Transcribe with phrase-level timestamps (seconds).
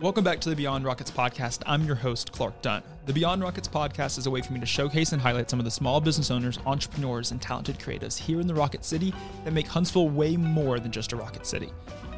[0.00, 1.64] Welcome back to the Beyond Rockets podcast.
[1.66, 2.84] I'm your host, Clark Dunn.
[3.06, 5.64] The Beyond Rockets podcast is a way for me to showcase and highlight some of
[5.64, 9.66] the small business owners, entrepreneurs, and talented creatives here in the Rocket City that make
[9.66, 11.72] Huntsville way more than just a Rocket City.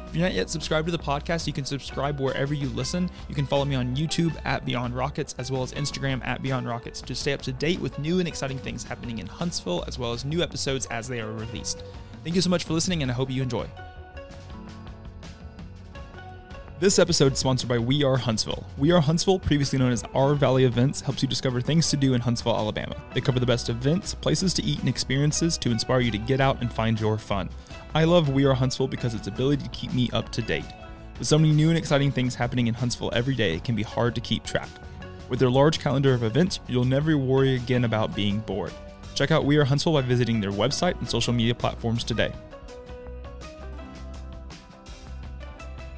[0.05, 3.09] If you're not yet subscribed to the podcast, you can subscribe wherever you listen.
[3.27, 6.67] You can follow me on YouTube at Beyond Rockets as well as Instagram at Beyond
[6.67, 9.97] Rockets to stay up to date with new and exciting things happening in Huntsville as
[9.97, 11.83] well as new episodes as they are released.
[12.23, 13.65] Thank you so much for listening and I hope you enjoy.
[16.81, 18.65] This episode is sponsored by We Are Huntsville.
[18.75, 22.15] We Are Huntsville, previously known as Our Valley Events, helps you discover things to do
[22.15, 22.95] in Huntsville, Alabama.
[23.13, 26.41] They cover the best events, places to eat, and experiences to inspire you to get
[26.41, 27.51] out and find your fun.
[27.93, 30.65] I love We Are Huntsville because its ability to keep me up to date.
[31.19, 33.83] With so many new and exciting things happening in Huntsville every day, it can be
[33.83, 34.69] hard to keep track.
[35.29, 38.73] With their large calendar of events, you'll never worry again about being bored.
[39.13, 42.33] Check out We Are Huntsville by visiting their website and social media platforms today.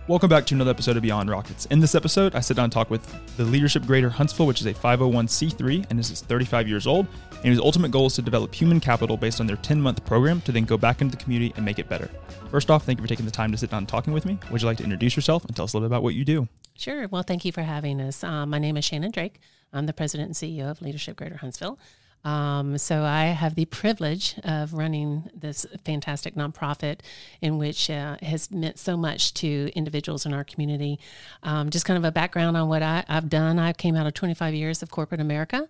[0.05, 1.65] Welcome back to another episode of Beyond Rockets.
[1.67, 4.67] In this episode, I sit down and talk with the Leadership Greater Huntsville, which is
[4.67, 7.07] a 501c3 and is 35 years old.
[7.35, 10.41] And his ultimate goal is to develop human capital based on their 10 month program
[10.41, 12.09] to then go back into the community and make it better.
[12.51, 14.37] First off, thank you for taking the time to sit down and talking with me.
[14.51, 16.25] Would you like to introduce yourself and tell us a little bit about what you
[16.25, 16.49] do?
[16.75, 17.07] Sure.
[17.07, 18.25] Well, thank you for having us.
[18.25, 19.39] Um, my name is Shannon Drake.
[19.71, 21.79] I'm the president and CEO of Leadership Greater Huntsville.
[22.23, 26.99] Um, so I have the privilege of running this fantastic nonprofit
[27.41, 30.99] in which uh, has meant so much to individuals in our community.
[31.43, 33.59] Um, just kind of a background on what I, have done.
[33.59, 35.67] I came out of 25 years of corporate America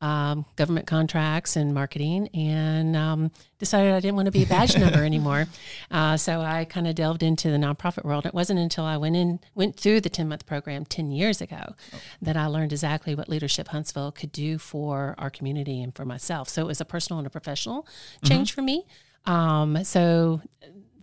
[0.00, 4.76] um, government contracts and marketing, and um, decided I didn't want to be a badge
[4.76, 5.46] number anymore.
[5.90, 8.24] Uh, so I kind of delved into the nonprofit world.
[8.24, 11.74] It wasn't until I went in, went through the ten month program ten years ago,
[11.92, 11.98] oh.
[12.22, 16.48] that I learned exactly what Leadership Huntsville could do for our community and for myself.
[16.48, 17.88] So it was a personal and a professional
[18.24, 18.54] change mm-hmm.
[18.54, 18.86] for me.
[19.26, 20.40] Um, so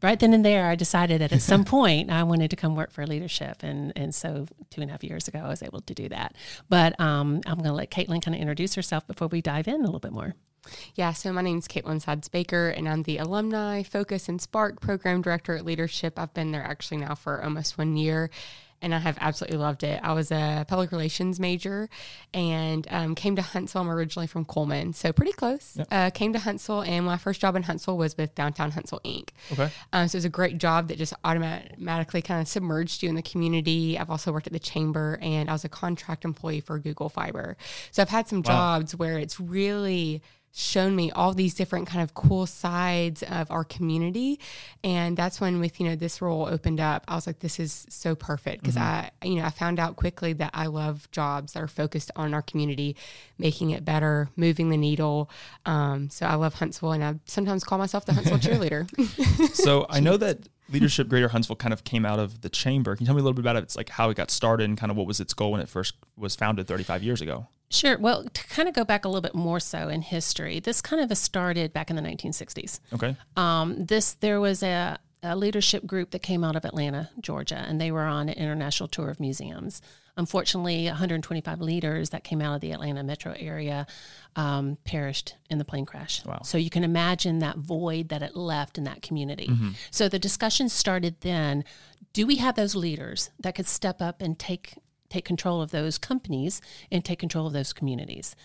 [0.02, 2.92] right then and there, I decided that at some point I wanted to come work
[2.92, 3.64] for leadership.
[3.64, 6.36] And, and so two and a half years ago, I was able to do that.
[6.70, 9.82] But um, I'm going to let Caitlin kind of introduce herself before we dive in
[9.82, 10.36] a little bit more.
[10.96, 14.82] Yeah, so my name is Caitlin Sides Baker, and I'm the Alumni Focus and Spark
[14.82, 16.20] Program Director at Leadership.
[16.20, 18.30] I've been there actually now for almost one year
[18.82, 20.00] and I have absolutely loved it.
[20.04, 21.90] I was a public relations major
[22.34, 23.82] and um, came to Huntsville.
[23.82, 25.76] I'm originally from Coleman, so pretty close.
[25.78, 25.88] Yep.
[25.92, 29.30] Uh, came to Huntsville, and my first job in Huntsville was with Downtown Huntsville Inc.
[29.52, 29.70] Okay.
[29.94, 33.16] Um, so it was a great job that just automatically kind of submerged you in
[33.16, 33.98] the community.
[33.98, 37.58] I've also worked at the chamber, and I was a contract employee for Google Fiber.
[37.92, 38.80] So I've had some wow.
[38.80, 40.22] jobs where it's really
[40.54, 44.40] shown me all these different kind of cool sides of our community.
[44.84, 47.86] And that's when with you know this role opened up i was like this is
[47.90, 48.62] so perfect.
[48.62, 49.06] Because mm-hmm.
[49.24, 52.34] i you know i found out quickly that i love jobs that are focused on
[52.34, 52.96] our community
[53.38, 55.30] making it better moving the needle.
[55.66, 58.88] Um, so i love huntsville and i sometimes call myself the huntsville cheerleader.
[59.54, 63.04] So i know that leadership greater huntsville kind of came out of the chamber can
[63.04, 64.78] you tell me a little bit about it it's like how it got started and
[64.78, 67.98] kind of what was its goal when it first was founded 35 years ago Sure.
[67.98, 71.02] Well, to kind of go back a little bit more so in history, this kind
[71.02, 72.80] of started back in the 1960s.
[72.94, 73.16] Okay.
[73.36, 77.82] Um, this there was a, a leadership group that came out of Atlanta, Georgia, and
[77.82, 79.82] they were on an international tour of museums.
[80.16, 83.86] Unfortunately, 125 leaders that came out of the Atlanta metro area
[84.36, 86.26] um, perished in the plane crash.
[86.26, 86.42] Wow.
[86.44, 89.48] So you can imagine that void that it left in that community.
[89.48, 89.72] Mm-hmm.
[89.92, 91.64] So the discussion started then
[92.14, 94.76] do we have those leaders that could step up and take
[95.10, 96.62] take control of those companies
[96.92, 98.36] and take control of those communities.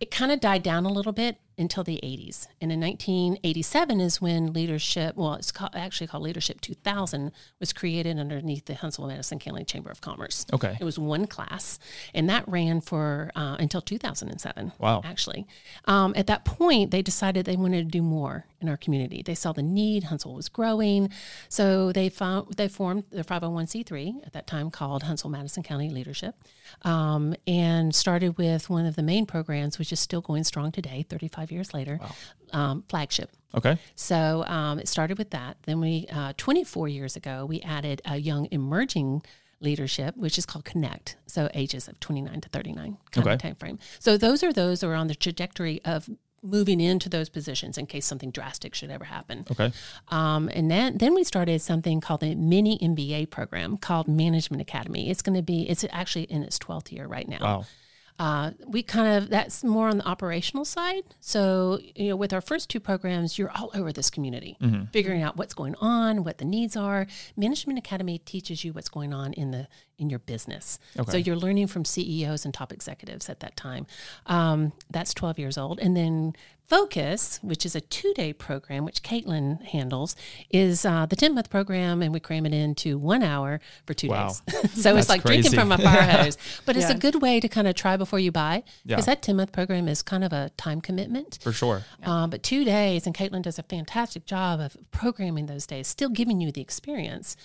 [0.00, 2.46] It kind of died down a little bit until the 80s.
[2.60, 8.18] And in 1987 is when leadership, well, it's called, actually called Leadership 2000, was created
[8.18, 10.46] underneath the Huntsville Madison County Chamber of Commerce.
[10.52, 10.76] Okay.
[10.80, 11.78] It was one class,
[12.12, 14.72] and that ran for uh, until 2007.
[14.78, 15.02] Wow.
[15.04, 15.46] Actually.
[15.86, 19.22] Um, at that point, they decided they wanted to do more in our community.
[19.22, 21.10] They saw the need, Huntsville was growing.
[21.48, 26.34] So they, found, they formed the 501c3 at that time called Huntsville Madison County Leadership
[26.82, 31.04] um, and started with one of the main programs, which is still going strong today,
[31.08, 32.14] 35 years later, wow.
[32.52, 33.30] um, flagship.
[33.54, 33.78] Okay.
[33.94, 35.56] So um, it started with that.
[35.64, 39.22] Then we, uh, 24 years ago, we added a young emerging
[39.60, 41.16] leadership, which is called Connect.
[41.26, 43.34] So ages of 29 to 39 kind okay.
[43.34, 43.78] of time frame.
[43.98, 46.08] So those are those who are on the trajectory of
[46.44, 49.46] moving into those positions in case something drastic should ever happen.
[49.50, 49.72] Okay.
[50.08, 55.10] Um, and then then we started something called the mini MBA program called Management Academy.
[55.10, 57.40] It's going to be it's actually in its twelfth year right now.
[57.40, 57.64] Wow.
[58.18, 61.02] Uh, we kind of that's more on the operational side.
[61.20, 64.84] So you know, with our first two programs, you're all over this community, Mm-hmm.
[64.92, 67.06] figuring out what's going on, what the needs are.
[67.36, 69.66] Management Academy teaches you what's going on in the
[69.98, 70.78] in your business.
[71.08, 73.86] So you're learning from CEOs and top executives at that time.
[74.26, 76.34] Um, that's 12 years old, and then
[76.66, 80.16] Focus, which is a two day program, which Caitlin handles,
[80.50, 84.08] is uh, the 10 month program, and we cram it into one hour for two
[84.08, 84.28] Wow.
[84.48, 84.70] days.
[84.82, 86.96] so it's like drinking from a fire hose, but it's Yeah.
[86.96, 88.96] a good way to kind of try before you buy Yeah.
[88.96, 91.38] because that 10 month program is kind of a time commitment.
[91.42, 91.84] For sure.
[92.02, 96.08] Um, but two days, and Caitlin does a fantastic job of programming those days, still
[96.08, 97.36] giving you the experience,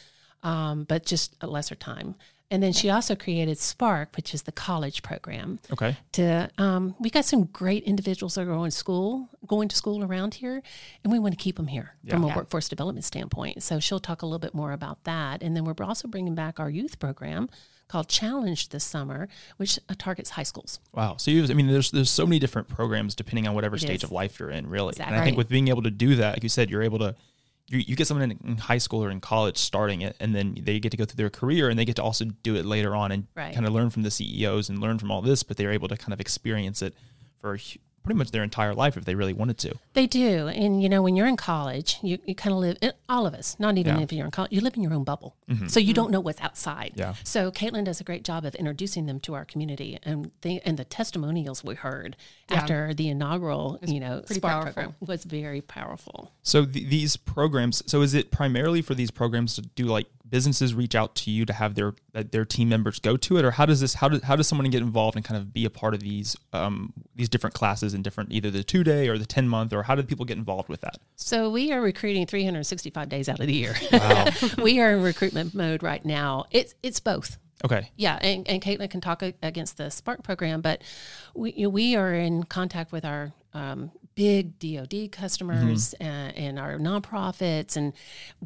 [0.44, 2.16] um, but just a lesser time.
[2.52, 5.60] And then she also created Spark, which is the college program.
[5.72, 5.96] Okay.
[6.14, 10.04] To um, we got some great individuals that are going to school, going to school
[10.04, 10.64] around here,
[11.04, 12.36] and we want to keep them here from a Yeah.
[12.36, 13.62] workforce development standpoint.
[13.62, 15.44] So she'll talk a little bit more about that.
[15.44, 17.50] And then we're also bringing back our youth program
[17.88, 19.28] called Challenge this summer,
[19.58, 20.80] which uh, targets high schools.
[20.92, 21.18] Wow.
[21.18, 23.98] So you, I mean, there's there's so many different programs depending on whatever It stage
[23.98, 24.06] is.
[24.06, 24.90] of life you're in, really.
[24.90, 25.14] Exactly.
[25.14, 27.16] And I think with being able to do that, like you said, you're able to.
[27.70, 30.58] You, you get someone in, in high school or in college starting it, and then
[30.62, 32.96] they get to go through their career, and they get to also do it later
[32.96, 33.54] on, and Right.
[33.54, 35.44] kind of learn from the CEOs and learn from all this.
[35.44, 36.94] But they're able to kind of experience it
[37.40, 37.58] for
[38.04, 39.76] pretty much their entire life if they really wanted to.
[39.94, 40.48] They do.
[40.48, 43.34] And, you know, when you're in college, you, you kind of live, eh, all of
[43.34, 44.02] us, not even Yeah.
[44.04, 45.36] if you're in college, you live in your own bubble.
[45.50, 45.68] Mm-hmm.
[45.68, 46.94] So you don't know what's outside.
[46.96, 47.16] Yeah.
[47.24, 50.78] So Caitlin does a great job of introducing them to our community and the, and
[50.78, 52.16] the testimonials we heard
[52.50, 54.74] after the inaugural, you know, pretty Spark powerful.
[54.74, 56.32] program was very powerful.
[56.44, 60.74] So th- these programs, so is it primarily for these programs to do like businesses
[60.74, 63.52] reach out to you to have their uh, their team members go to it, or
[63.52, 65.70] how does this how does how does someone get involved and kind of be a
[65.70, 69.26] part of these um these different classes and different either the two day or the
[69.26, 70.98] ten month, or how do people get involved with that?
[71.16, 73.76] So we are recruiting 365 days out of the year.
[74.62, 76.46] we are in recruitment mode right now.
[76.52, 77.38] It's it's both.
[77.66, 80.82] Okay, Yeah, and, and Caitlin can talk against the Spark program, but
[81.36, 86.04] we you know, we are in contact with our um, big DoD customers mm-hmm.
[86.04, 87.94] and, and our nonprofits, and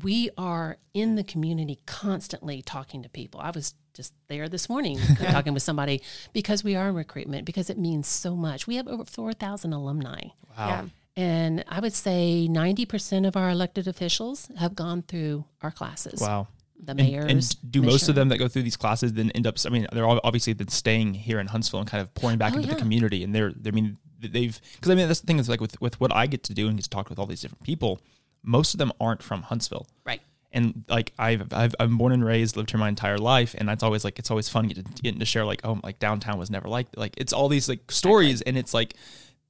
[0.03, 3.39] we are in the community constantly talking to people.
[3.39, 4.99] I was just there this morning
[5.31, 8.67] talking with somebody because we are in recruitment because it means so much.
[8.67, 10.21] We have over four thousand alumni.
[10.55, 10.85] wow, Yeah.
[11.15, 16.19] And I would say 90% of our elected officials have gone through our classes.
[16.19, 16.47] wow.
[16.83, 17.31] The And, mayors.
[17.31, 19.55] and do most of them that go through these classes then end up?
[19.65, 22.53] I mean, they're all obviously then staying here in Huntsville and kind of pouring back
[22.53, 23.97] Oh, into the community, and they're I mean
[24.27, 26.53] they've because I mean that's the thing is like with with what I get to
[26.53, 27.99] do and get to talk with all these different people,
[28.43, 29.87] most of them aren't from Huntsville.
[30.05, 30.21] Right.
[30.51, 33.83] and like I've, I've I'm born and raised, lived here my entire life, and that's
[33.83, 36.49] always like it's always fun getting, to, getting to share like oh like downtown was
[36.49, 38.95] never like like it's all these like stories, and it's like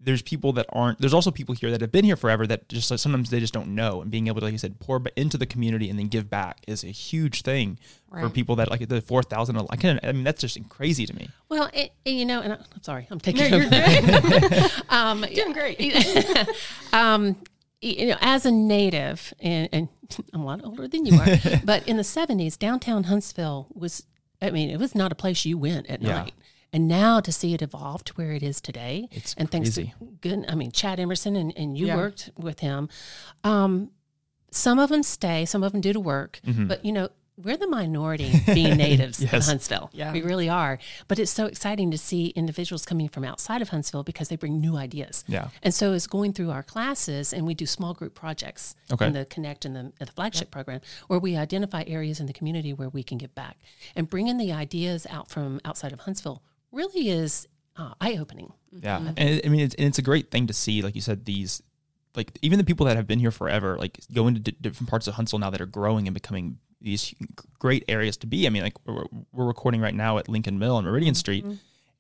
[0.03, 2.91] there's people that aren't there's also people here that have been here forever that just
[2.91, 5.38] like, sometimes they just don't know, and being able to like you said pour into
[5.38, 7.79] the community and then give back is a huge thing
[8.19, 11.15] for people that like the four thousand I can I mean that's just crazy to
[11.15, 11.29] me.
[11.50, 13.75] Well, it, you know, and I, I'm sorry, I'm taking No, over.
[13.75, 15.79] you're um, Doing great.
[16.94, 17.35] um,
[17.81, 19.88] you know, as a native, and, and
[20.33, 21.27] I'm a lot older than you are,
[21.65, 24.03] but in the 70s, downtown Huntsville was,
[24.41, 26.19] I mean, it was not a place you went at Yeah.
[26.21, 26.33] night.
[26.74, 29.94] And now to see it evolve to where it is today, It's and thanks crazy.
[30.00, 31.96] to good, I mean, Chad Emerson, and, and you Yeah.
[31.96, 32.90] worked with him.
[33.44, 33.92] Um,
[34.52, 37.66] some of them stay, some of them do to work, but you know, we're the
[37.68, 39.50] minority being natives of Mm-hmm.
[39.50, 39.90] Huntsville.
[39.92, 40.12] Yeah.
[40.14, 40.78] We really are.
[41.08, 44.62] But it's so exciting to see individuals coming from outside of Huntsville because they bring
[44.62, 45.24] new ideas.
[45.28, 45.48] Yeah.
[45.64, 49.08] And so it's going through our classes, and we do small group projects Okay.
[49.08, 52.72] in the Connect and the, the flagship program, where we identify areas in the community
[52.72, 53.58] where we can give back.
[53.96, 56.44] And bringing the ideas out from outside of Huntsville
[56.74, 57.48] really is
[57.78, 58.52] uh, eye opening.
[58.72, 61.25] Yeah, and I mean, it's, and it's a great thing to see, like you said,
[61.25, 61.62] these
[62.16, 65.08] like even the people that have been here forever, like go into d- different parts
[65.08, 67.14] of Huntsville now that are growing and becoming these
[67.60, 68.46] great areas to be.
[68.46, 71.46] I mean, like we're, we're recording right now at Lincoln Mill on Meridian Street,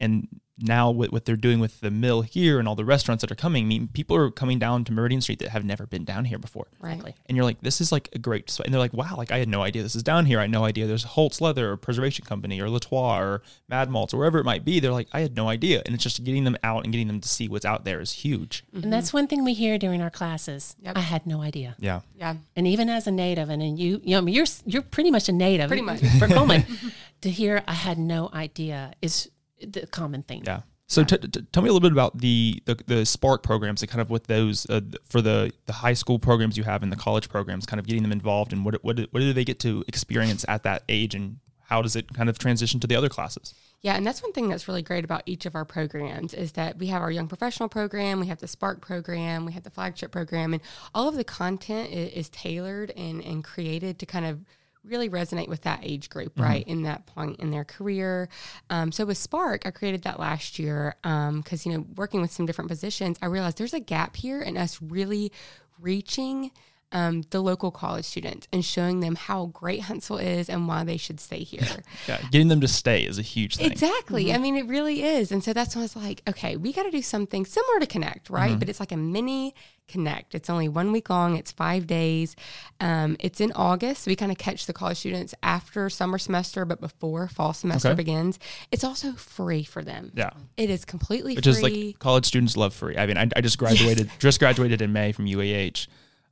[0.03, 0.27] and
[0.59, 3.35] now what, what they're doing with the mill here and all the restaurants that are
[3.35, 6.25] coming, I mean, people are coming down to Meridian Street that have never been down
[6.25, 6.67] here before.
[6.79, 7.15] Right.
[7.25, 8.67] And you're like, this is like a great spot.
[8.67, 10.37] And they're like, wow, like I had no idea this is down here.
[10.37, 14.13] I had no idea there's Holtz Leather or Preservation Company or Latois or Mad Malts
[14.13, 14.79] or wherever it might be.
[14.79, 15.81] They're like, I had no idea.
[15.85, 18.11] And it's just getting them out and getting them to see what's out there is
[18.11, 18.63] huge.
[18.73, 20.75] And that's one thing we hear during our classes.
[20.81, 20.97] Yep.
[20.97, 21.75] I had no idea.
[21.79, 22.01] Yeah.
[22.15, 22.35] Yeah.
[22.55, 25.09] And even as a native, and then you, you know, I mean, you're you're pretty
[25.09, 26.01] much a native, Pretty much.
[26.19, 26.63] for Coleman.
[27.21, 29.29] to hear I had no idea is
[29.65, 30.43] the common thing.
[30.45, 30.61] Yeah.
[30.87, 33.89] So t- t- tell me a little bit about the, the the Spark programs and
[33.89, 36.97] kind of what those uh, for the the high school programs you have and the
[36.97, 39.83] college programs, kind of getting them involved and what what what do they get to
[39.87, 41.37] experience at that age and
[41.73, 43.55] how does it kind of transition to the other classes?
[43.81, 46.77] Yeah, and that's one thing that's really great about each of our programs is that
[46.77, 50.11] we have our young professional program, we have the Spark program, we have the flagship
[50.11, 50.61] program, and
[50.93, 54.45] all of the content is, is tailored and, and created to kind of
[54.85, 56.67] really resonate with that age group, right?
[56.67, 58.29] In that point in their career.
[58.69, 62.45] Um, so with Spark, I created that last year because, you know, working with some
[62.45, 65.31] different positions, I realized there's a gap here in us really
[65.79, 66.51] reaching
[66.93, 70.97] um, the local college students and showing them how great Huntsville is and why they
[70.97, 71.61] should stay here.
[72.07, 73.71] Yeah, getting them to stay is a huge thing.
[73.71, 74.33] Exactly.
[74.33, 75.31] I mean, it really is.
[75.31, 77.85] And so that's when I was like, okay, we got to do something similar to
[77.87, 78.57] Connect, right?
[78.59, 79.55] But it's like a mini
[79.87, 80.35] Connect.
[80.35, 82.35] It's only one week long, it's five days.
[82.79, 84.05] Um, it's in August.
[84.07, 87.95] We kind of catch the college students after summer semester, but before fall semester Okay.
[87.95, 88.39] begins.
[88.71, 90.11] It's also free for them.
[90.15, 90.31] Yeah.
[90.57, 91.51] It is completely Which free.
[91.61, 92.97] Which is like college students love free.
[92.97, 95.87] I mean, I, I just graduated, just graduated in May from UAH.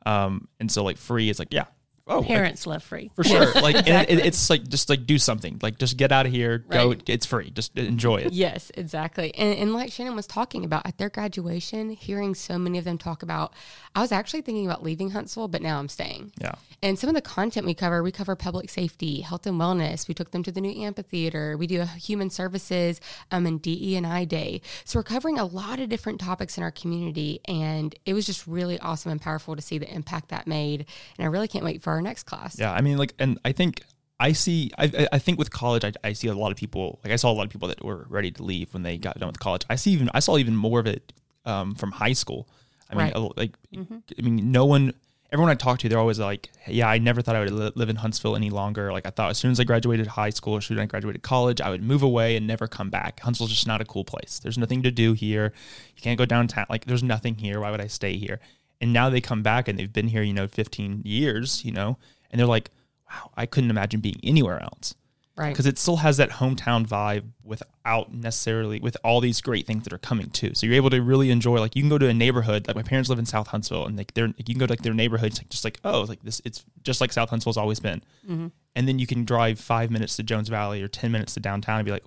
[0.06, 1.66] Um, and so like free is like, yeah.
[2.08, 3.12] Oh, like, Parents love free.
[3.16, 3.52] for sure.
[3.62, 6.60] Like and it, it's like, just like do something like just get out of here,
[6.60, 6.96] go.
[7.08, 7.52] It's free.
[7.52, 8.34] Just enjoy it.
[8.34, 9.34] Yes, exactly.
[9.36, 12.98] And, and like Shannon was talking about at their graduation, hearing so many of them
[12.98, 13.54] talk about,
[13.96, 16.32] I was actually thinking about leaving Huntsville, but now I'm staying.
[16.40, 16.54] Yeah.
[16.82, 20.08] And some of the content we cover, we cover public safety, health and wellness.
[20.08, 21.58] We took them to the new amphitheater.
[21.58, 23.00] We do a human services
[23.32, 24.62] um, and DE and I day.
[24.86, 28.48] So we're covering a lot of different topics in our community, and it was just
[28.48, 30.86] really awesome and powerful to see the impact that made.
[31.18, 32.58] And I really can't wait for our next class.
[32.60, 33.82] Yeah, I mean, like, and I think
[34.20, 34.72] I see.
[34.78, 37.00] I, I- think with college, I, I see a lot of people.
[37.04, 39.18] Like, I saw a lot of people that were ready to leave when they got
[39.20, 39.64] done with college.
[39.70, 40.10] I see even.
[40.14, 41.14] I saw even more of it
[41.46, 42.48] um, from high school.
[42.90, 43.38] I mean, Right.
[43.38, 44.94] like, I mean, no one.
[45.34, 47.88] Everyone I talk to, they're always like, "Yeah, I never thought I would li- live
[47.88, 48.92] in Huntsville any longer.
[48.92, 51.22] Like, I thought as soon as I graduated high school, as soon as I graduated
[51.24, 53.22] college, I would move away and never come back.
[53.22, 54.40] Huntsville's just not a cool place.
[54.44, 55.54] There's nothing to do here.
[55.96, 56.66] You can't go downtown.
[56.70, 57.62] Like, there's nothing here.
[57.62, 58.42] Why would I stay here?"
[58.82, 61.98] And now they come back and they've been here, you know, 15 years, you know,
[62.32, 62.72] and they're like,
[63.10, 64.96] wow, I couldn't imagine being anywhere else.
[65.38, 65.50] Right.
[65.50, 69.94] Because it still has that hometown vibe without necessarily with all these great things that
[69.94, 70.52] are coming too.
[70.54, 72.84] So you're able to really enjoy like you can go to a neighborhood like my
[72.84, 75.32] parents live in South Huntsville and like they're you can go to like their neighborhood
[75.32, 78.04] it's like just like oh it's like this it's just like South Huntsville's always been.
[78.28, 78.48] Mm-hmm.
[78.76, 81.80] And then you can drive five minutes to Jones Valley or ten minutes to downtown
[81.80, 82.06] and be like,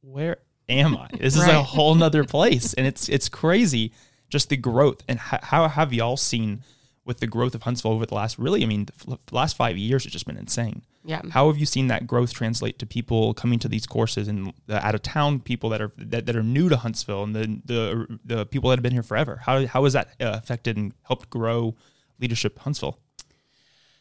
[0.00, 1.08] where am I?
[1.18, 3.92] This is a whole nother place, and it's it's crazy
[4.28, 6.62] just the growth and how, how have y'all seen
[7.04, 8.62] with the growth of Huntsville over the last really?
[8.62, 10.82] I mean, the f- last five years has just been insane.
[11.04, 11.20] Yeah.
[11.30, 14.84] How have you seen that growth translate to people coming to these courses and the
[14.84, 18.18] out of town people that are that, that are new to Huntsville and the the
[18.24, 19.40] the people that have been here forever?
[19.44, 21.74] How how has that uh, affected and helped grow
[22.18, 22.98] leadership Huntsville?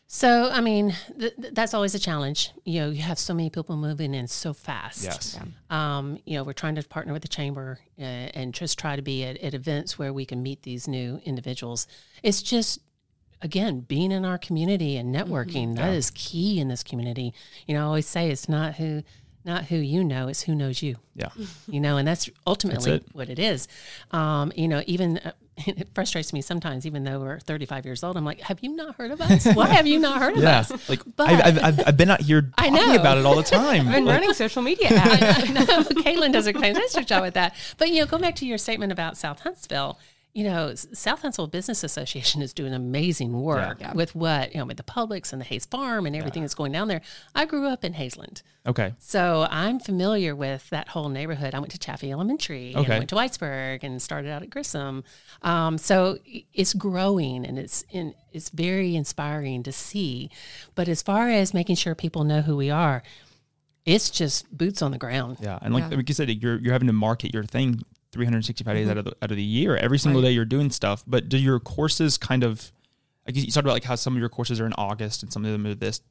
[0.08, 2.52] So, I mean, th- th- that's always a challenge.
[2.66, 5.04] You know, you have so many people moving in so fast.
[5.72, 9.02] Um, you know, we're trying to partner with the chamber uh, and just try to
[9.02, 11.88] be at, at events where we can meet these new individuals.
[12.22, 12.80] It's just,
[13.42, 17.34] again, being in our community and networking that is key in this community.
[17.66, 19.02] You know, I always say it's not who,
[19.44, 21.30] not who you know, it's who knows you Yeah.
[21.68, 23.06] you know, and that's ultimately it.
[23.14, 23.68] what it is.
[24.12, 25.20] Um, you know, even
[25.58, 28.18] it frustrates me sometimes, even though we're 35 years old.
[28.18, 29.46] I'm like, have you not heard of us?
[29.54, 30.90] Why have you not heard of Yeah, us?
[30.90, 33.00] like But- I've, I've, I've, I've been out here I talking know.
[33.00, 33.88] about it all the time.
[33.88, 35.50] I've been Like, running social media ads.
[35.50, 35.66] I know
[36.02, 37.56] Caitlin does a fantastic job with that.
[37.78, 40.00] But you know, go back to your statement about South Huntsville.
[40.34, 43.94] You know, S- South Huntsville Business Association is doing amazing work Yeah.
[43.94, 46.72] with what you know, with the Publix and the Hays Farm and everything that's going
[46.72, 47.02] down there.
[47.36, 48.42] I grew up in Haysland.
[48.66, 51.54] okay, So I'm familiar with that whole neighborhood.
[51.54, 52.96] I went to Chaffee Elementary and Okay.
[52.96, 55.04] I went to Whitesburg and started out at Grissom.
[55.44, 56.18] Um, so
[56.54, 60.32] it's growing and it's in, it's very inspiring to see.
[60.74, 63.04] But as far as making sure people know who we are,
[63.86, 65.38] it's just boots on the ground.
[65.42, 65.98] yeah, and like, Yeah.
[65.98, 67.82] like you said, you're you're having to market your thing
[68.14, 68.92] 365 days mm-hmm.
[68.92, 69.76] out of the out of the year.
[69.76, 71.04] Every single day you're doing stuff.
[71.06, 72.72] But do your courses kind of
[73.26, 75.46] like you talked about like how some of your courses are in August and some
[75.46, 76.02] of them are this.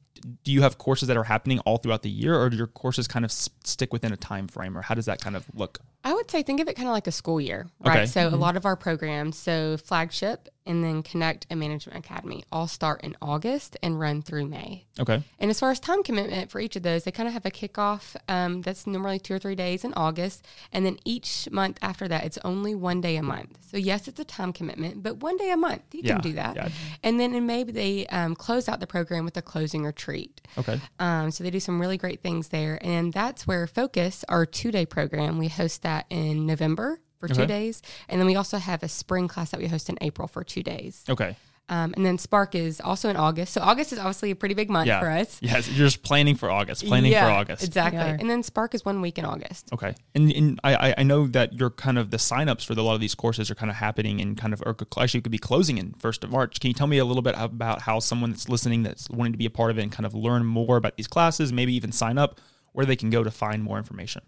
[0.43, 3.07] Do you have courses that are happening all throughout the year, or do your courses
[3.07, 5.79] kind of s- stick within a time frame, or how does that kind of look?
[6.03, 7.97] I would say think of it kind of like a school year, right?
[7.99, 8.05] Okay.
[8.07, 12.67] So a lot of our programs, so flagship and then Connect and Management Academy, all
[12.67, 14.85] start in August and run through May.
[14.97, 17.45] Okay, And as far as time commitment for each of those, they kind of have
[17.45, 20.45] a kickoff um, that's normally two or three days in August.
[20.71, 23.57] And then each month after that, it's only one day a month.
[23.69, 26.33] So, yes, it's a time commitment, but one day a month, you Yeah, can do
[26.33, 26.55] that.
[26.55, 26.69] yeah.
[27.03, 30.39] And then in May, they um, close out the program with a closing retreat.
[30.57, 32.79] okay, Um, so they do some really great things there.
[32.81, 37.45] And that's where Focus, our two day program, we host that in November for two
[37.45, 37.81] days.
[38.09, 40.63] And then we also have a spring class that we host in April for two
[40.63, 41.03] days.
[41.09, 41.35] okay.
[41.69, 43.53] Um, and then Spark is also in August.
[43.53, 45.37] So August is obviously a pretty big month Yeah, for us.
[45.41, 47.63] Yes, you're just planning for August, planning for August.
[47.63, 47.99] Exactly.
[48.03, 48.19] We.
[48.19, 49.69] And then Spark is one week in August.
[49.71, 52.81] Okay, and, and I I- I know that you're kind of the signups for the,
[52.81, 55.21] a lot of these courses are kind of happening and kind of or could- actually
[55.21, 56.59] could be closing in first of March.
[56.59, 59.37] Can you tell me a little bit about how someone that's listening that's wanting to
[59.37, 61.93] be a part of it and kind of learn more about these classes, maybe even
[61.93, 62.41] sign up,
[62.73, 64.21] where they can go to find more information?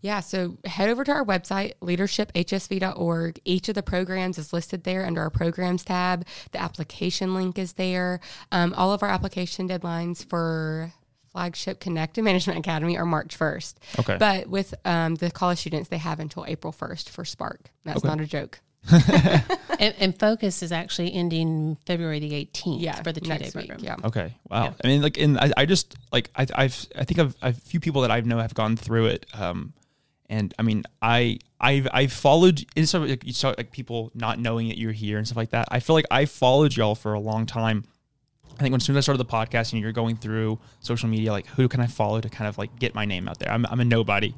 [0.00, 3.40] Yeah, so head over to our website, leadershiphsv.org.
[3.44, 6.26] Each of the programs is listed there under our programs tab.
[6.50, 8.20] The application link is there.
[8.50, 10.92] Um, all of our application deadlines for
[11.30, 13.74] flagship Connect and Management Academy are March 1st.
[14.00, 14.16] Okay.
[14.18, 17.70] But with um, the college students, they have until April 1st for Spark.
[17.84, 18.08] That's Okay.
[18.08, 18.60] not a joke.
[18.90, 23.68] And, and Focus is actually ending February the 18th Yeah, for the two day week.
[23.68, 23.78] program.
[23.80, 23.96] Yeah.
[24.04, 24.34] Okay.
[24.50, 24.64] Wow.
[24.64, 24.72] Yeah.
[24.84, 27.60] I mean, like, and I, I just like I, I've I think I've, I've a
[27.60, 29.26] few people that I know have gone through it.
[29.34, 29.72] Um,
[30.28, 34.38] and I mean, I I've I've followed and so like you saw like people not
[34.38, 35.68] knowing that you're here and stuff like that.
[35.70, 37.84] I feel like I followed y'all for a long time.
[38.54, 41.32] I think when soon as I started the podcast and you're going through social media,
[41.32, 43.50] like who can I follow to kind of like get my name out there?
[43.50, 44.34] I'm I'm a nobody.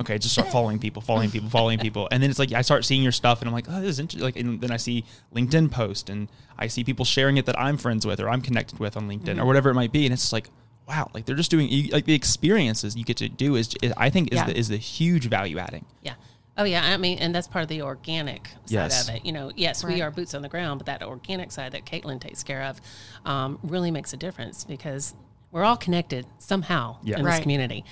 [0.00, 2.84] Okay, just start following people, following people, following people, and then it's like I start
[2.84, 4.24] seeing your stuff, and I'm like, oh, this is interesting.
[4.24, 7.76] Like, and then I see LinkedIn post, and I see people sharing it that I'm
[7.76, 10.22] friends with or I'm connected with on LinkedIn or whatever it might be, and it's
[10.22, 10.50] just like,
[10.88, 13.92] wow, like they're just doing you- like the experiences you get to do is, is
[13.96, 14.46] I think is Yeah.
[14.46, 15.84] the is the huge value adding.
[16.02, 16.14] Yeah.
[16.56, 19.08] Oh yeah, I mean, and that's part of the organic side Yes.
[19.08, 19.24] of it.
[19.26, 19.94] You know, yes, Right.
[19.94, 22.80] we are boots on the ground, but that organic side that Caitlin takes care of
[23.24, 25.14] um, really makes a difference because
[25.54, 27.18] we're all connected somehow Yeah.
[27.18, 27.84] in this community.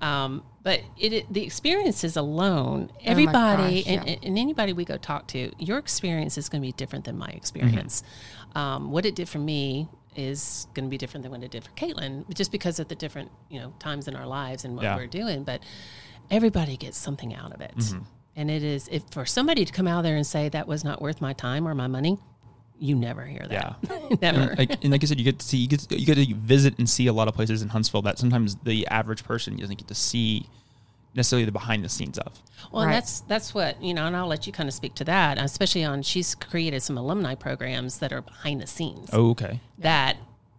[0.00, 4.16] Um, but it, it the experiences alone, Oh my everybody gosh, and, yeah.
[4.22, 7.28] and anybody we go talk to, your experience is going to be different than my
[7.30, 8.02] experience.
[8.54, 8.58] Mm-hmm.
[8.58, 11.64] Um, what it did for me is going to be different than what it did
[11.64, 14.84] for Caitlin, just because of the different you know times in our lives and what
[14.84, 14.94] Yeah.
[14.96, 15.42] we're doing.
[15.42, 15.60] But
[16.30, 17.74] everybody gets something out of it.
[17.76, 17.98] Mm-hmm.
[18.36, 21.02] And it is if for somebody to come out there and say that was not
[21.02, 22.18] worth my time or my money,
[22.80, 23.76] you never hear that.
[24.22, 24.38] never.
[24.50, 26.14] And like, and like I said, you get to see you get to, you get
[26.16, 29.56] to visit and see a lot of places in Huntsville that sometimes the average person
[29.56, 30.46] doesn't get to see
[31.14, 32.32] necessarily the behind the scenes of.
[32.70, 32.92] Well, Right.
[32.92, 35.84] that's that's what you know, and I'll let you kind of speak to that, especially
[35.84, 39.60] on she's created some alumni programs that are behind the scenes Oh, okay.
[39.78, 40.16] that,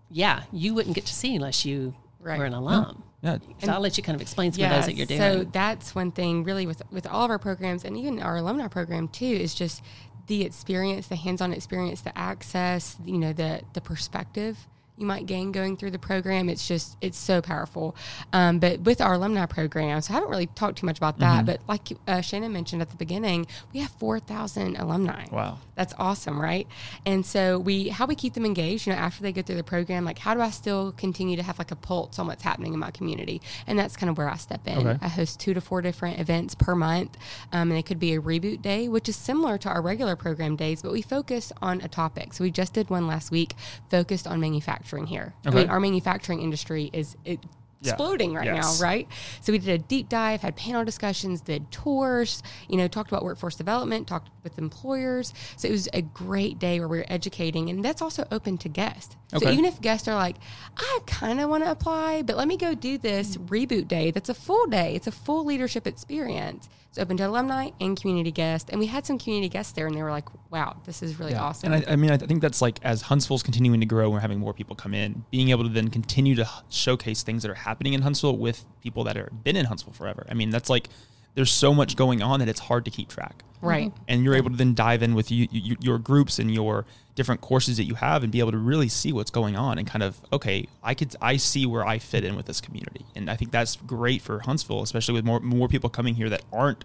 [0.09, 2.37] yeah, you wouldn't get to see unless you Right.
[2.37, 3.03] were an alum.
[3.21, 3.37] Yeah.
[3.59, 5.19] So I'll let you kind of explain some of those that you're doing.
[5.19, 8.67] So that's one thing really with with all of our programs and even our alumni
[8.67, 9.81] program too is just
[10.29, 14.55] the experience, the hands-on experience, the access, you know, the the perspective
[14.99, 16.49] you might gain going through the program.
[16.49, 17.95] It's just it's so powerful.
[18.33, 21.45] Um, but with our alumni program, so I haven't really talked too much about that.
[21.45, 25.25] But like uh, Shannon mentioned at the beginning, we have four thousand alumni.
[25.31, 25.59] Wow.
[25.75, 26.67] That's awesome, right?
[27.05, 29.63] And so we how we keep them engaged, you know, after they go through the
[29.63, 32.73] program, like how do I still continue to have like a pulse on what's happening
[32.73, 33.41] in my community?
[33.65, 34.79] And that's kind of where I step in.
[34.79, 34.97] Okay.
[35.01, 37.17] I host two to four different events per month.
[37.53, 40.55] Um, and it could be a reboot day, which is similar to our regular program
[40.55, 42.33] days, but we focus on a topic.
[42.33, 43.55] So we just did one last week
[43.89, 45.33] focused on manufacturing here.
[45.45, 47.39] I mean, our manufacturing industry is it
[47.81, 47.91] Yeah.
[47.93, 48.79] exploding right Yes.
[48.79, 49.07] now, right?
[49.39, 53.23] So we did a deep dive, had panel discussions, did tours, you know, talked about
[53.23, 55.33] workforce development, talked with employers.
[55.55, 58.69] So it was a great day where we were educating, and that's also open to
[58.69, 59.15] guests.
[59.37, 60.35] So even if guests are like,
[60.75, 63.47] I kind of want to apply, but let me go do this mm.
[63.47, 64.95] reboot day, that's a full day.
[64.95, 66.67] It's a full leadership experience.
[66.89, 68.69] It's open to alumni and community guests.
[68.71, 71.35] And we had some community guests there, and they were like, wow, this is really
[71.35, 71.71] awesome.
[71.71, 74.19] And I, I mean, I think that's like as Huntsville's continuing to grow, and we're
[74.19, 77.55] having more people come in, being able to then continue to showcase things that are
[77.55, 80.25] happening in Huntsville with people that have been in Huntsville forever.
[80.29, 80.89] I mean, that's like
[81.35, 83.43] there's so much going on that it's hard to keep track.
[83.61, 83.91] right.
[84.07, 87.41] And you're able to then dive in with you, you, your groups and your different
[87.41, 90.01] courses that you have, and be able to really see what's going on and kind
[90.03, 93.35] of okay, I could I see where I fit in with this community, and I
[93.35, 96.83] think that's great for Huntsville, especially with more more people coming here that aren't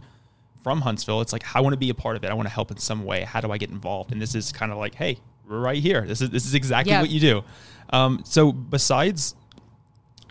[0.62, 2.30] from Huntsville, it's like I want to be a part of it.
[2.30, 3.22] I want to help in some way.
[3.22, 4.12] How do I get involved?
[4.12, 6.00] And this is kind of like, hey, we're right here.
[6.06, 7.02] This is this is exactly Yeah.
[7.02, 7.44] what you do.
[7.90, 9.34] Um, so besides,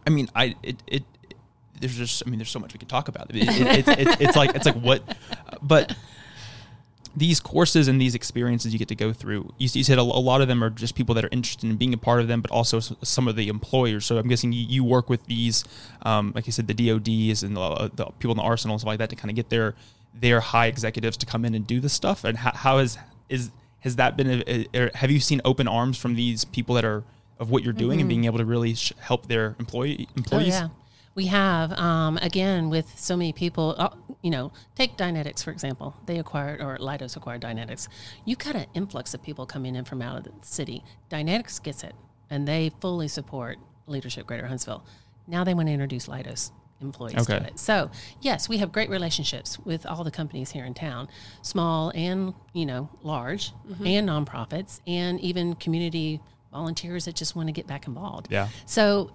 [0.08, 1.04] I mean, I it, it
[1.84, 3.30] there's just I mean, there's so much we can talk about.
[3.34, 5.02] It, it, it, it's it's like it's like what,
[5.62, 5.96] but
[7.16, 9.54] these courses and these experiences you get to go through.
[9.60, 11.76] You, you said a, a lot of them are just people that are interested in
[11.78, 14.06] being a part of them, but also some of the employers.
[14.06, 15.64] So I'm guessing you, you work with these,
[16.02, 18.88] um, like you said, the DoDs and the, the people in the arsenal and stuff
[18.88, 19.76] like that to kind of get their
[20.16, 22.24] their high executives to come in and do this stuff.
[22.24, 22.98] And how, how is
[23.30, 24.42] is has that been?
[24.48, 27.04] A, a- have you seen open arms from these people that are
[27.40, 30.48] of what you're doing and being able to really sh- help their employee Oh employees?
[30.48, 30.70] yeah,
[31.16, 31.72] we have.
[31.74, 33.90] Um, again, with so many people, uh,
[34.22, 35.96] you know, take Dynetics for example.
[36.06, 37.88] They acquired or Leidos acquired Dynetics.
[38.26, 40.84] You got an influx of people coming in from out of the city.
[41.10, 41.94] Dynetics gets it,
[42.30, 44.86] and they fully support Leadership Greater Huntsville.
[45.28, 47.40] Now they want to introduce Leidos employees Okay.
[47.40, 47.60] to it.
[47.60, 51.08] So yes, we have great relationships with all the companies here in town,
[51.42, 53.54] small and you know large,
[53.86, 56.20] and nonprofits, and even community
[56.52, 58.28] volunteers that just want to get back involved.
[58.30, 58.50] Yeah.
[58.66, 59.12] So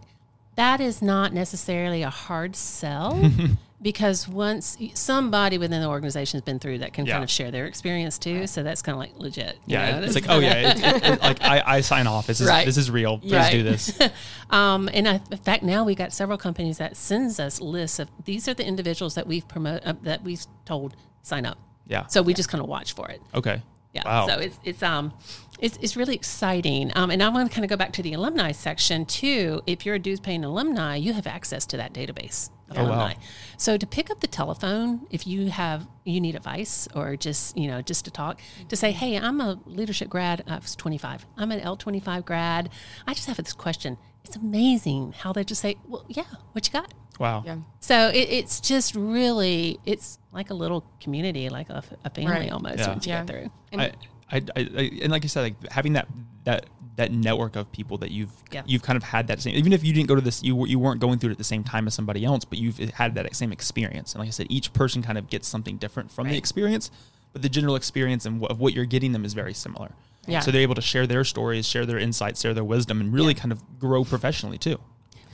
[0.58, 3.30] that is not necessarily a hard sell
[3.80, 7.12] because once somebody within the organization has been through that can Yeah.
[7.14, 9.54] kind of share their experience too, so that's kind of like legit.
[9.66, 12.26] you Yeah, know, it's like, oh yeah, it, it- like I, I sign off.
[12.26, 12.66] This is Right.
[12.66, 13.18] this is real.
[13.18, 13.52] Please Right.
[13.52, 13.96] do this.
[14.50, 18.08] Um, and I, in fact, now we got several companies that sends us lists of
[18.24, 21.58] these are the individuals that we've promote uh, that we've told sign up.
[21.86, 22.06] Yeah.
[22.06, 23.20] So we just kind of watch for it.
[23.34, 23.60] Okay.
[23.92, 24.02] Yeah.
[24.06, 24.26] Wow.
[24.26, 25.12] So it's it's um
[25.58, 26.92] it's it's really exciting.
[26.94, 29.60] Um, and I want to kind of go back to the alumni section too.
[29.66, 32.88] If you're a dues paying alumni, you have access to that database of Oh, wow.
[32.90, 33.14] alumni.
[33.56, 37.66] So to pick up the telephone, if you have you need advice or just you
[37.68, 40.44] know just to talk, to say, hey, I'm a leadership grad.
[40.46, 41.26] I was 25.
[41.36, 42.70] I'm an L25 grad.
[43.06, 43.96] I just have this question.
[44.24, 46.92] It's amazing how they just say, well, yeah, what you got?
[47.18, 47.42] wow.
[47.44, 47.56] Yeah.
[47.80, 52.52] So it, it's just really, it's like a little community, like a, a family Right.
[52.52, 52.88] almost Yeah.
[52.88, 53.24] once you Yeah.
[53.24, 53.50] get through.
[53.72, 53.92] And- I,
[54.30, 56.08] I, I, I, and like I said, like having that
[56.44, 58.62] that that network of people that you've Yeah.
[58.66, 59.54] you've kind of had that same.
[59.54, 61.44] Even if you didn't go to this, you you weren't going through it at the
[61.44, 64.12] same time as somebody else, but you've had that same experience.
[64.14, 66.90] And like I said, each person kind of gets something different from the experience,
[67.32, 69.92] but the general experience and wh- of what you're getting them is very similar.
[70.26, 70.40] Yeah.
[70.40, 73.32] So they're able to share their stories, share their insights, share their wisdom, and really
[73.34, 74.78] kind of grow professionally too.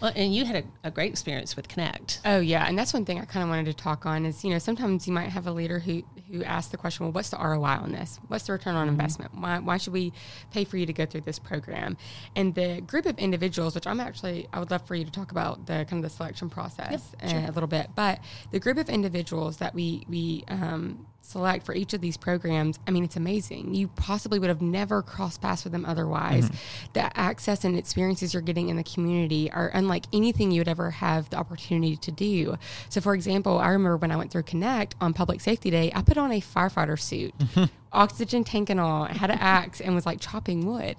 [0.05, 2.21] Well, and you had a, a great experience with Connect.
[2.27, 4.51] Oh yeah, and that's one thing I kind of wanted to talk on is you
[4.51, 7.38] know sometimes you might have a leader who who asks the question, well, what's the
[7.38, 8.21] ROI on this?
[8.29, 9.35] What's the return on investment?
[9.35, 10.12] Why why should we
[10.51, 11.97] pay for you to go through this program?
[12.37, 15.31] And the group of individuals, which I'm actually I would love for you to talk
[15.31, 18.90] about the kind of the selection process uh, a little bit, but the group of
[18.90, 23.75] individuals that we we um, select for each of these programs, I mean, it's amazing.
[23.75, 26.51] You possibly would have never crossed paths with them otherwise.
[26.93, 30.91] The access and experiences you're getting in the community are unlike anything you would ever
[30.91, 32.57] have the opportunity to do.
[32.89, 36.03] So, for example, I remember when I went through Connect on Public Safety Day, I
[36.03, 37.35] put on a firefighter suit,
[37.93, 40.97] oxygen tank and all, had an axe, and was like chopping wood.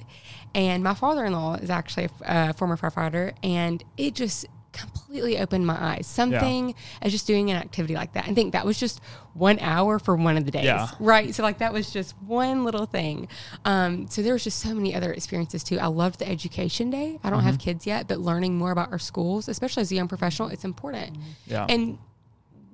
[0.54, 5.40] And my father in law is actually a uh, former firefighter, and it just completely
[5.40, 6.08] opened my eyes.
[6.08, 8.26] Something as just doing an activity like that.
[8.28, 9.02] I think that was just
[9.34, 10.66] one hour for one of the days.
[10.66, 10.90] Yeah.
[11.00, 11.34] Right.
[11.34, 13.28] So like that was just one little thing.
[13.66, 15.80] Um, so there was just so many other experiences too.
[15.80, 17.20] I loved the education day.
[17.24, 20.08] I don't have kids yet, but learning more about our schools, especially as a young
[20.08, 21.18] professional, it's important.
[21.48, 21.66] Yeah.
[21.68, 21.98] And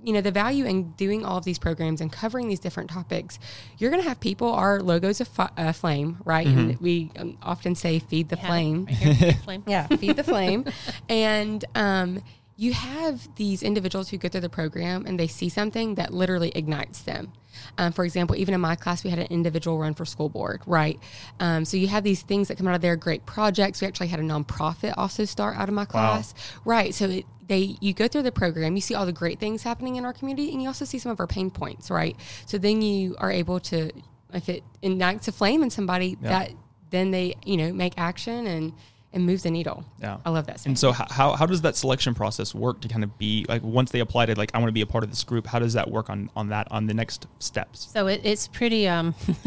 [0.04, 3.38] you know the value in doing all of these programs and covering these different topics
[3.78, 7.38] you're going to have people our logos of fi- uh, flame right and we um,
[7.44, 9.64] often say feed the Have it flame right here, big flame.
[9.68, 10.66] yeah, feed the flame.
[11.10, 12.24] And um,
[12.56, 16.52] you have these individuals who go through the program and they see something that literally
[16.56, 17.34] ignites them.
[17.78, 20.62] Um, for example, even in my class, we had an individual run for school board,
[20.66, 21.00] right?
[21.40, 23.82] Um, so you have these things that come out of there, great projects.
[23.82, 26.34] We actually had a nonprofit also start out of my class,
[26.66, 26.94] right?
[26.94, 29.98] So it, they you go through the program, you see all the great things happening
[29.98, 32.16] in our community, and you also see some of our pain points, right?
[32.46, 33.92] So then you are able to,
[34.34, 36.52] if it ignites a flame in somebody, that
[36.92, 38.74] then they you know make action and
[39.14, 39.84] and move the needle.
[40.00, 40.18] Yeah.
[40.26, 40.66] I love that.
[40.66, 43.62] And so, how, how, how does that selection process work to kind of be like
[43.62, 45.48] once they apply to like I want to be a part of this group?
[45.48, 47.90] How does that work on on that on the next steps?
[47.92, 49.14] So it, it's pretty um,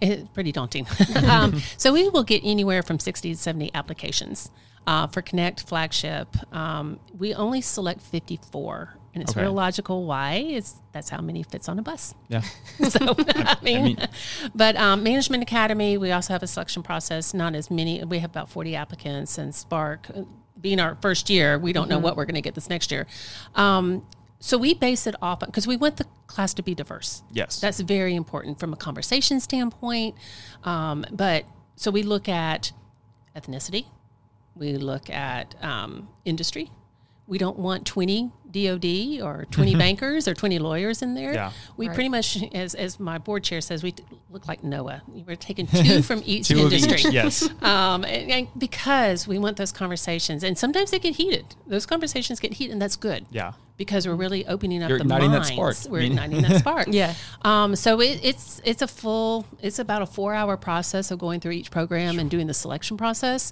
[0.00, 0.86] it's pretty daunting.
[1.28, 4.50] um, so we will get anywhere from sixty to seventy applications
[4.86, 6.28] uh, for Connect flagship.
[6.54, 9.42] Um, we only select fifty four, and it's Okay.
[9.42, 10.04] real logical.
[10.04, 10.34] Why?
[10.34, 12.14] It's that's how many fits on a bus.
[12.28, 12.40] Yeah.
[12.88, 12.98] so
[13.28, 14.08] I mean, mean-
[14.54, 17.32] but um, Management Academy, we also have a selection process.
[17.34, 18.02] Not as many.
[18.04, 20.22] We have about forty applicants, and Spark, uh,
[20.60, 23.06] being our first year, we don't know what we're going to get this next year.
[23.54, 24.06] Um,
[24.40, 27.22] so we base it off because we want the class to be diverse.
[27.32, 27.60] Yes.
[27.60, 30.14] that's very important from a conversation standpoint.
[30.64, 31.44] Um, but
[31.76, 32.72] so we look at
[33.34, 33.86] ethnicity,
[34.54, 36.70] we look at um, industry.
[37.26, 41.32] We don't want 20 DOD or 20 bankers or 20 lawyers in there.
[41.32, 41.52] Yeah.
[41.76, 41.94] We Right.
[41.94, 45.02] pretty much, as, as my board chair says, we t- look like Noah.
[45.08, 46.98] We're taking two from each Two industry.
[47.00, 47.12] each.
[47.12, 47.48] Yes.
[47.62, 51.46] Um, and, and because we want those conversations, and sometimes they get heated.
[51.66, 53.24] Those conversations get heated, and that's good.
[53.30, 53.52] Yeah.
[53.78, 55.52] Because we're really opening up You're the igniting that minds.
[55.52, 55.76] spark.
[55.90, 56.86] We're I mean- igniting that spark.
[56.92, 57.14] Yeah.
[57.42, 61.40] Um, so it, it's it's a full it's about a four hour process of going
[61.40, 63.50] through each program and doing the selection process,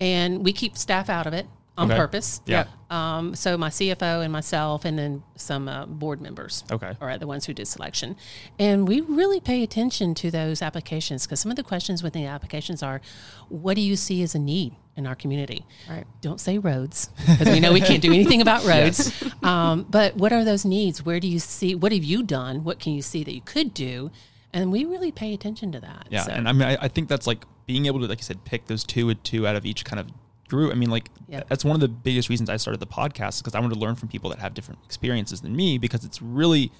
[0.00, 1.98] and we keep staff out of it on Okay.
[1.98, 2.40] purpose.
[2.46, 2.66] Yeah.
[2.88, 6.62] Um, so my CFO and myself, and then some uh, board members.
[6.70, 6.96] Okay.
[7.00, 8.16] Are the ones who did selection,
[8.58, 12.28] and we really pay attention to those applications because some of the questions within the
[12.28, 13.00] applications are,
[13.48, 16.04] "What do you see as a need in our community?" Right.
[16.20, 19.12] Don't say roads because we know we can't do anything about roads.
[19.42, 21.04] um, but what are those needs?
[21.04, 21.74] Where do you see?
[21.74, 22.62] What have you done?
[22.62, 24.12] What can you see that you could do?
[24.52, 26.06] And we really pay attention to that.
[26.10, 28.22] Yeah, So- and I mean, I, I think that's like being able to, like you
[28.24, 30.06] said, pick those two and two out of each kind of
[30.48, 30.72] group.
[30.72, 31.42] I mean, like Yeah.
[31.48, 33.94] that's one of the biggest reasons I started the podcast because I wanted to learn
[33.94, 36.70] from people that have different experiences than me because it's really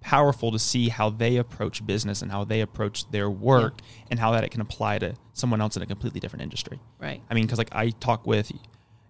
[0.00, 3.80] powerful to see how they approach business and how they approach their work
[4.10, 6.78] and how that it can apply to someone else in a completely different industry.
[7.00, 7.20] right.
[7.30, 8.52] I mean, because like I talk with,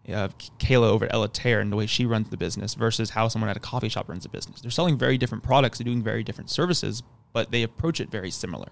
[0.08, 3.50] uh, Kayla over at Elatere and the way she runs the business versus how someone
[3.50, 4.60] at a coffee shop runs a business.
[4.60, 8.30] They're selling very different products, they're doing very different services, but they approach it very
[8.30, 8.68] similar.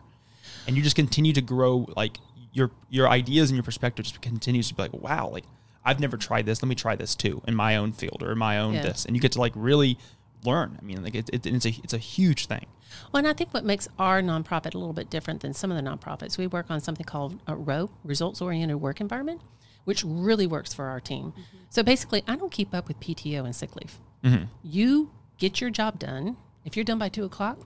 [0.66, 2.18] And you just continue to grow like
[2.54, 5.44] your your ideas and your perspective just continues to be like, wow, like
[5.84, 6.62] I've never tried this.
[6.62, 8.82] Let me try this too in my own field or in my own Yeah.
[8.82, 9.98] this, and you get to like really
[10.44, 10.78] learn.
[10.80, 12.64] I mean, like it, it, it's a it's a huge thing.
[13.12, 15.76] Well, and I think what makes our nonprofit a little bit different than some of
[15.76, 19.42] the nonprofits, we work on something called a ROW, results oriented work environment,
[19.84, 21.32] which really works for our team.
[21.32, 21.56] Mm-hmm.
[21.70, 23.98] So basically, I don't keep up with PTO and sick leave.
[24.22, 24.44] Mm-hmm.
[24.62, 26.36] You get your job done.
[26.64, 27.58] If you're done by two o'clock,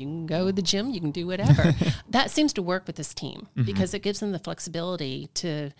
[0.00, 1.74] you can go to the gym, you can do whatever.
[2.10, 3.64] that seems to work with this team mm-hmm.
[3.64, 5.70] because it gives them the flexibility to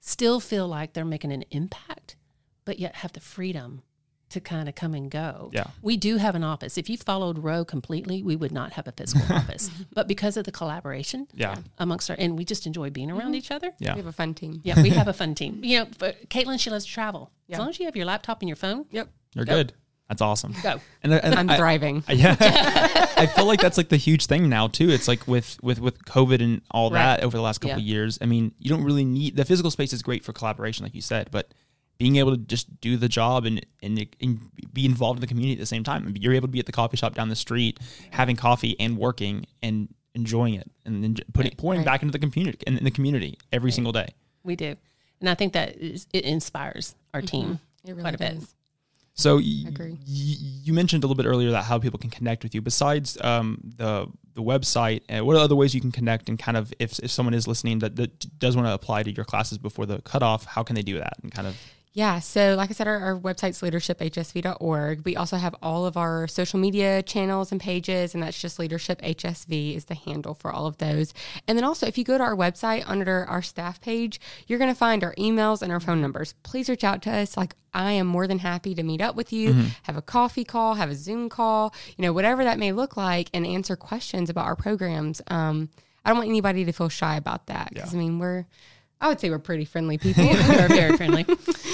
[0.00, 2.16] still feel like they're making an impact,
[2.64, 3.82] but yet have the freedom
[4.30, 5.50] to kind of come and go.
[5.54, 5.68] Yeah.
[5.80, 6.76] We do have an office.
[6.76, 9.70] If you followed Row completely, we would not have a physical office.
[9.92, 11.56] But because of the collaboration Yeah.
[11.78, 13.34] amongst our, and we just enjoy being around mm-hmm.
[13.36, 13.72] each other.
[13.78, 13.94] Yeah.
[13.94, 14.60] We have a fun team.
[14.64, 15.60] Yeah, we have a fun team.
[15.62, 17.30] You know, but Caitlin, she loves to travel.
[17.50, 19.08] As long as you have your laptop and your phone, Yep.
[19.34, 19.54] You're Go.
[19.54, 19.72] good.
[20.08, 20.54] That's awesome.
[20.62, 20.80] go.
[21.02, 22.02] And, and I'm I- thriving.
[22.08, 22.34] Yeah,
[23.16, 24.88] I feel like that's like the huge thing now too.
[24.88, 27.16] It's like with with with COVID and all Right.
[27.16, 27.82] that over the last couple Yeah.
[27.82, 28.18] of years.
[28.22, 31.02] I mean, you don't really need the physical space is great for collaboration, like you
[31.02, 31.52] said, but
[31.98, 34.40] being able to just do the job and and, and
[34.72, 36.06] be involved in the community at the same time.
[36.08, 37.78] I you're able to be at the coffee shop down the street,
[38.10, 41.86] having coffee and working and enjoying it, and then putting pouring Right.
[41.86, 44.08] back into the community in, in the community every single day.
[44.42, 44.76] We do.
[45.20, 47.26] And I think that is, it inspires our mm-hmm.
[47.26, 48.38] team It really quite a bit.
[49.18, 49.64] So y-
[50.06, 52.60] y- you mentioned a little bit earlier that how people can connect with you.
[52.62, 56.28] Besides um, the the website, uh, what are other ways you can connect?
[56.28, 59.10] And kind of if, if someone is listening that, that does want to apply to
[59.10, 61.14] your classes before the cutoff, how can they do that?
[61.22, 61.56] And kind of
[61.92, 62.20] Yeah.
[62.20, 65.04] So, like I said, our, our website's leadershipHSV.org.
[65.04, 69.00] We also have all of our social media channels and pages, and that's just Leadership
[69.02, 71.14] HSV is the handle for all of those.
[71.46, 74.70] And then also, if you go to our website under our staff page, you're going
[74.70, 76.34] to find our emails and our phone numbers.
[76.42, 77.36] Please reach out to us.
[77.36, 80.74] Like, I am more than happy to meet up with you, have a coffee call,
[80.74, 84.46] have a Zoom call, you know, whatever that may look like, and answer questions about
[84.46, 85.20] our programs.
[85.28, 85.68] Um,
[86.04, 88.46] I don't want anybody to feel shy about that because, I mean, we're,
[89.00, 90.24] I would say we're pretty friendly people.
[90.26, 91.24] We're very friendly.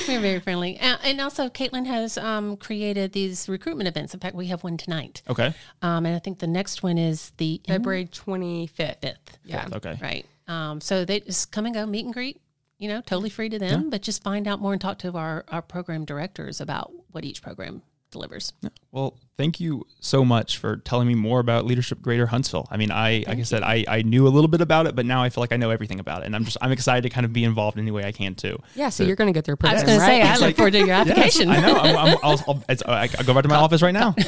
[0.07, 0.79] We're very friendly.
[0.79, 4.13] Uh, and also, Caitlin has um, created these recruitment events.
[4.13, 5.23] In fact, we have one tonight.
[5.31, 9.01] okay, Um, and I think the next one is the February 25th.
[9.01, 9.17] 5th.
[9.45, 9.69] Yeah.
[9.73, 10.27] okay, Right.
[10.49, 12.43] Um, so they just come and go, meet and greet,
[12.79, 15.45] you know, totally free to them, but just find out more and talk to our,
[15.49, 17.81] our program directors about what each program
[18.15, 18.53] delivers.
[18.93, 22.67] Well, thank you so much for telling me more about Leadership Greater Huntsville.
[22.71, 25.05] I mean, I like I said, I, I knew a little bit about it, but
[25.05, 27.11] now I feel like I know everything about it, and I'm just I'm excited to
[27.11, 28.59] kind of be involved in any way I can too.
[28.75, 30.23] Yeah, so you're going to get through a I was program, going to say.
[30.23, 31.51] I It's look like- forward to your application.
[31.51, 31.75] I know.
[31.77, 34.15] I'm, I'm, I'll, I'll, it's, I, I go back to my office right now.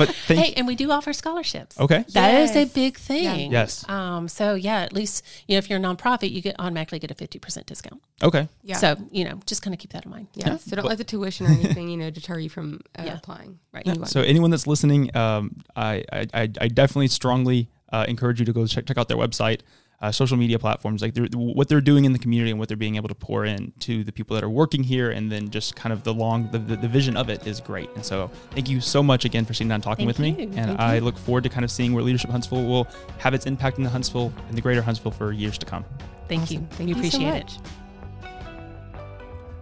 [0.00, 1.78] but thank Hey, and we do offer scholarships.
[1.78, 2.04] Okay.
[2.14, 3.52] That is a big thing.
[3.52, 3.88] Yes.
[3.88, 7.10] Um, so yeah, at least you know if you're a nonprofit, you get automatically get
[7.10, 8.02] a fifty percent discount.
[8.22, 8.48] Okay.
[8.62, 8.76] Yeah.
[8.76, 10.26] So you know, just kind of keep that in mind.
[10.34, 10.56] yeah.
[10.56, 13.14] So don't let the tuition or anything, you know, deter you from uh, Yeah.
[13.18, 13.58] applying.
[13.72, 13.86] Right.
[13.86, 14.06] Anyway.
[14.06, 18.52] So anyone that's listening, um, I, I, I I definitely strongly uh, encourage you to
[18.52, 19.60] go check, check out their website,
[20.00, 22.76] uh, social media platforms, like they're, what they're doing in the community and what they're
[22.76, 25.76] being able to pour in to the people that are working here, and then just
[25.76, 27.90] kind of the long the, the, the vision of it is great.
[27.94, 30.44] And so thank you so much again for sitting down and talking Thank with me,
[30.56, 33.46] and Thank I look forward to kind of seeing where Leadership Huntsville will have its
[33.46, 35.84] impact in the Huntsville and the greater Huntsville for years to come.
[36.28, 36.66] Thank you.
[36.70, 37.56] Thank we you appreciate much.
[37.56, 37.79] it.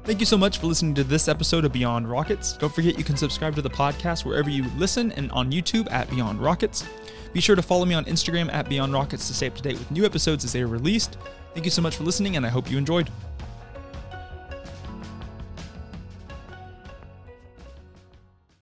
[0.08, 2.56] Thank you so much for listening to this episode of Beyond Rockets.
[2.56, 6.08] Don't forget you can subscribe to the podcast wherever you listen and on YouTube at
[6.08, 6.82] Beyond Rockets.
[7.34, 9.78] Be sure to follow me on Instagram at Beyond Rockets to stay up to date
[9.78, 11.18] with new episodes as they are released.
[11.52, 13.10] Thank you so much for listening, and I hope you enjoyed.